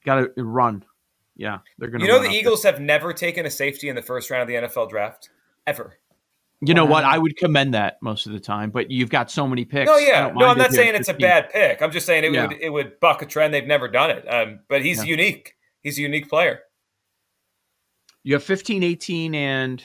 Got 0.04 0.36
to 0.36 0.44
run. 0.44 0.84
Yeah, 1.36 1.58
they're 1.78 1.90
gonna. 1.90 2.04
You 2.04 2.10
know 2.10 2.18
the 2.20 2.26
out 2.28 2.30
there. 2.30 2.40
Eagles 2.40 2.62
have 2.62 2.80
never 2.80 3.12
taken 3.12 3.44
a 3.46 3.50
safety 3.50 3.88
in 3.88 3.94
the 3.96 4.02
first 4.02 4.30
round 4.30 4.42
of 4.42 4.48
the 4.48 4.54
NFL 4.68 4.88
draft 4.88 5.28
ever. 5.66 5.98
You 6.62 6.72
know 6.72 6.86
what? 6.86 7.04
I 7.04 7.18
would 7.18 7.36
commend 7.36 7.74
that 7.74 7.98
most 8.00 8.26
of 8.26 8.32
the 8.32 8.40
time, 8.40 8.70
but 8.70 8.90
you've 8.90 9.10
got 9.10 9.30
so 9.30 9.46
many 9.46 9.66
picks. 9.66 9.86
No, 9.90 9.98
yeah, 9.98 10.32
no, 10.34 10.46
I'm 10.46 10.56
not 10.56 10.72
saying 10.72 10.94
it's 10.94 11.10
a 11.10 11.14
bad 11.14 11.50
pick. 11.50 11.82
I'm 11.82 11.90
just 11.92 12.06
saying 12.06 12.24
it 12.24 12.32
Yeah. 12.32 12.46
would 12.46 12.56
it 12.58 12.70
would 12.70 12.98
buck 12.98 13.20
a 13.20 13.26
trend. 13.26 13.52
They've 13.52 13.66
never 13.66 13.88
done 13.88 14.10
it. 14.10 14.24
Um, 14.26 14.60
but 14.68 14.82
he's 14.82 14.98
Yeah. 15.04 15.10
unique. 15.10 15.54
He's 15.82 15.98
a 15.98 16.02
unique 16.02 16.30
player. 16.30 16.60
You 18.22 18.34
have 18.34 18.42
15, 18.42 18.82
18, 18.82 19.34
and 19.34 19.84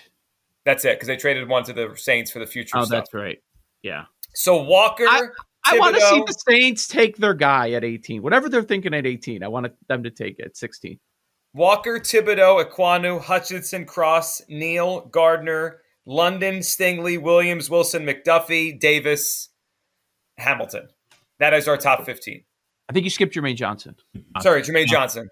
That's 0.64 0.86
it 0.86 0.96
because 0.96 1.08
they 1.08 1.18
traded 1.18 1.50
one 1.50 1.64
to 1.66 1.74
the 1.74 1.94
Saints 1.96 2.32
for 2.32 2.40
the 2.40 2.48
future 2.48 2.78
oh, 2.78 2.86
stuff. 2.86 3.00
that's 3.06 3.14
right. 3.14 3.42
Yeah, 3.84 4.06
So 4.34 4.64
Walker, 4.64 5.06
I- 5.08 5.28
I 5.66 5.78
want 5.78 5.96
to 5.96 6.02
see 6.02 6.24
the 6.26 6.34
Saints 6.34 6.88
take 6.88 7.18
their 7.18 7.34
guy 7.34 7.72
at 7.72 7.84
18. 7.84 8.22
Whatever 8.24 8.48
they're 8.50 8.64
thinking 8.64 8.94
at 8.94 9.06
18, 9.06 9.44
I 9.44 9.48
want 9.48 9.68
them 9.88 10.04
to 10.04 10.10
take 10.10 10.40
it 10.40 10.46
at 10.46 10.58
16. 10.58 11.00
Walker, 11.54 12.00
Thibodeaux, 12.00 12.64
Ekwonu, 12.64 13.20
Hutchinson, 13.22 13.86
Cross, 13.86 14.44
Neal, 14.48 15.02
Gardner, 15.08 15.82
London, 16.06 16.60
Stingley, 16.60 17.22
Williams, 17.22 17.70
Wilson, 17.70 18.06
McDuffie, 18.06 18.80
Davis, 18.80 19.50
Hamilton. 20.38 20.88
That 21.40 21.54
is 21.54 21.68
our 21.68 21.78
top 21.78 22.06
15. 22.06 22.44
I 22.90 22.94
think 22.94 23.04
you 23.04 23.10
skipped 23.10 23.34
Jermaine 23.34 23.56
Johnson. 23.56 23.96
Sorry, 24.42 24.62
Jermaine 24.62 24.88
Johnson. 24.88 25.30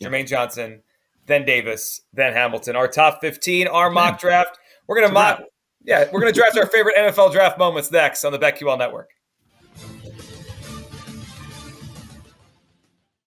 Jermaine 0.00 0.26
Johnson, 0.26 0.82
then 1.26 1.44
Davis, 1.44 2.02
then 2.12 2.32
Hamilton. 2.32 2.76
Our 2.76 2.88
top 2.88 3.20
15, 3.20 3.66
our 3.66 3.90
mock 3.90 4.20
draft. 4.20 4.58
We're 4.86 4.96
going 4.96 5.08
to 5.08 5.14
mock. 5.14 5.42
Yeah, 5.84 6.04
we're 6.12 6.20
going 6.20 6.32
to 6.32 6.38
draft 6.38 6.56
our 6.56 6.66
favorite 6.66 6.96
NFL 6.96 7.32
draft 7.32 7.58
moments 7.58 7.90
next 7.90 8.24
on 8.24 8.32
the 8.32 8.38
BetQL 8.38 8.78
Network. 8.78 9.10